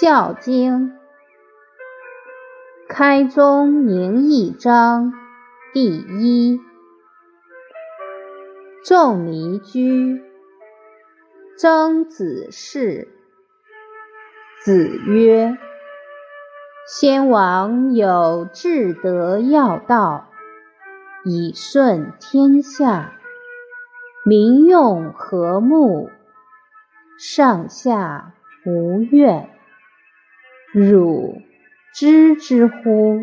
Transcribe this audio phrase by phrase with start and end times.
[0.00, 0.88] 孝经》
[2.88, 5.12] 开宗明义章
[5.72, 6.60] 第一，
[8.84, 10.20] 仲尼居，
[11.56, 13.06] 曾子氏。
[14.64, 15.56] 子曰
[16.90, 20.26] ：“先王有至德要道，
[21.24, 23.12] 以顺天下，
[24.24, 26.10] 民用和睦，
[27.16, 28.34] 上下
[28.66, 29.50] 无怨。”
[30.76, 31.40] 汝
[31.94, 33.22] 知之乎？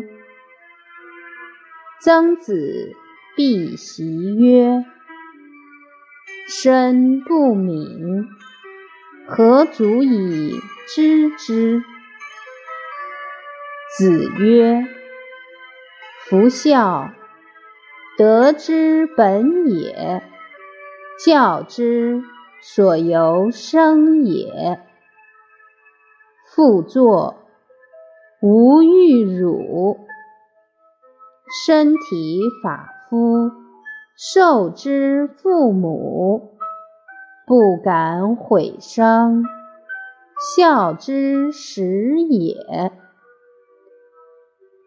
[2.00, 2.94] 曾子
[3.36, 4.86] 必习曰
[6.48, 8.26] ：“身不敏，
[9.28, 10.54] 何足以
[10.88, 11.82] 知之？”
[13.98, 14.86] 子曰
[16.24, 17.12] ：“夫孝，
[18.16, 20.22] 德之本也，
[21.22, 22.22] 教之
[22.62, 24.80] 所由生也。
[26.54, 27.36] 父作。”
[28.44, 29.98] 无欲辱，
[31.64, 33.52] 身体发肤，
[34.16, 36.56] 受之父母，
[37.46, 39.44] 不敢毁伤，
[40.56, 42.90] 孝之始也。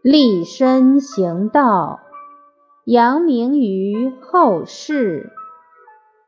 [0.02, 2.02] 立身行道，
[2.84, 5.32] 扬名于后世，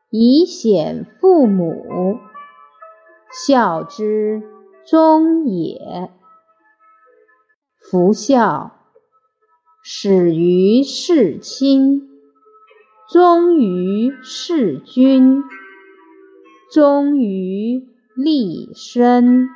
[0.08, 2.16] 以显父母，
[3.30, 4.42] 孝之
[4.86, 6.10] 终也。
[7.90, 8.72] 夫孝，
[9.82, 12.06] 始于事亲，
[13.10, 15.42] 忠于事君，
[16.70, 19.48] 忠于立身。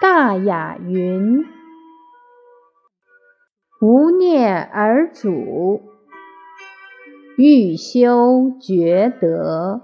[0.00, 1.44] 大雅云
[3.82, 5.82] ：“无念而主，
[7.36, 9.82] 欲修厥德。”